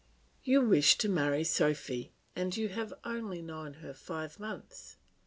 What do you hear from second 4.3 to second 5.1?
months!